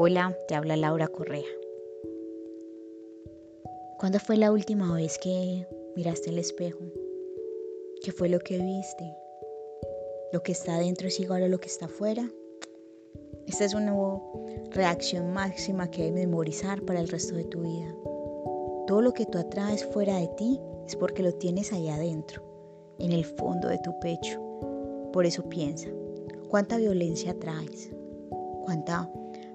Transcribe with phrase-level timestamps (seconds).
[0.00, 1.42] Hola, te habla Laura Correa.
[3.98, 5.66] ¿Cuándo fue la última vez que
[5.96, 6.78] miraste el espejo?
[8.04, 9.12] ¿Qué fue lo que viste?
[10.32, 12.30] ¿Lo que está dentro es igual a lo que está afuera?
[13.48, 13.92] Esta es una
[14.70, 17.92] reacción máxima que que memorizar para el resto de tu vida.
[18.86, 22.40] Todo lo que tú atraes fuera de ti es porque lo tienes allá adentro,
[23.00, 24.40] en el fondo de tu pecho.
[25.12, 25.88] Por eso piensa,
[26.48, 27.90] ¿cuánta violencia atraes?
[28.64, 29.10] ¿Cuánta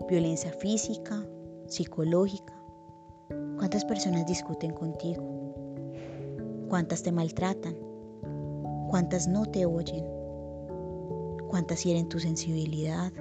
[0.07, 1.25] violencia física,
[1.67, 2.53] psicológica.
[3.57, 5.23] ¿Cuántas personas discuten contigo?
[6.70, 7.76] ¿Cuántas te maltratan?
[8.89, 10.05] ¿Cuántas no te oyen?
[11.49, 13.12] ¿Cuántas hieren tu sensibilidad?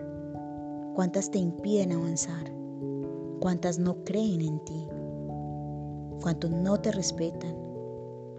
[0.94, 2.52] ¿Cuántas te impiden avanzar?
[3.40, 4.88] ¿Cuántas no creen en ti?
[6.22, 7.56] ¿Cuántos no te respetan?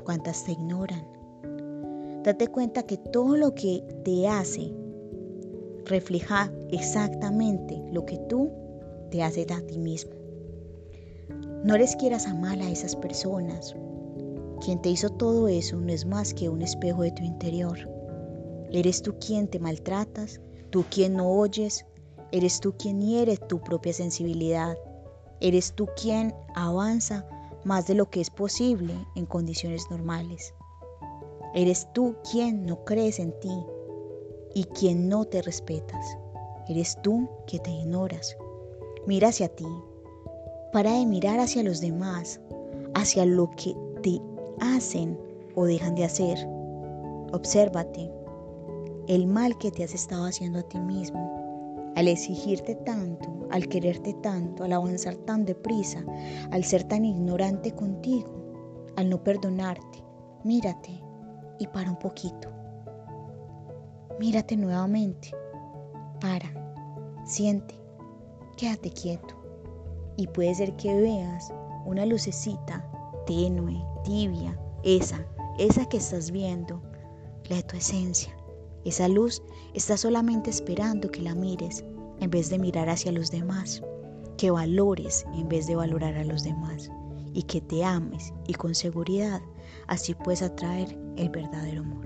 [0.03, 1.05] ¿Cuántas te ignoran?
[2.23, 4.73] Date cuenta que todo lo que te hace
[5.85, 8.51] refleja exactamente lo que tú
[9.11, 10.11] te haces a ti mismo.
[11.63, 13.75] No les quieras amar a esas personas.
[14.59, 17.77] Quien te hizo todo eso no es más que un espejo de tu interior.
[18.71, 21.85] Eres tú quien te maltratas, tú quien no oyes,
[22.31, 24.75] eres tú quien hiere tu propia sensibilidad,
[25.39, 27.25] eres tú quien avanza
[27.63, 30.53] más de lo que es posible en condiciones normales.
[31.53, 33.63] Eres tú quien no crees en ti,
[34.53, 36.17] y quien no te respetas.
[36.67, 38.37] Eres tú que te ignoras.
[39.05, 39.67] Mira hacia ti.
[40.71, 42.39] Para de mirar hacia los demás,
[42.93, 44.21] hacia lo que te
[44.59, 45.19] hacen
[45.55, 46.37] o dejan de hacer.
[47.31, 48.11] Obsérvate
[49.07, 54.13] el mal que te has estado haciendo a ti mismo, al exigirte tanto, al quererte
[54.21, 56.03] tanto, al avanzar tan deprisa,
[56.51, 58.31] al ser tan ignorante contigo,
[58.95, 60.03] al no perdonarte.
[60.43, 61.03] Mírate
[61.59, 62.49] y para un poquito.
[64.19, 65.31] Mírate nuevamente.
[66.19, 66.51] Para.
[67.25, 67.75] Siente.
[68.57, 69.35] Quédate quieto.
[70.17, 71.51] Y puede ser que veas
[71.85, 72.87] una lucecita
[73.25, 75.25] tenue, tibia, esa,
[75.57, 76.81] esa que estás viendo,
[77.49, 78.35] la de tu esencia.
[78.85, 79.41] Esa luz
[79.73, 81.83] está solamente esperando que la mires
[82.19, 83.81] en vez de mirar hacia los demás,
[84.37, 86.91] que valores en vez de valorar a los demás
[87.33, 89.41] y que te ames y con seguridad
[89.87, 92.02] así puedes atraer el verdadero amor.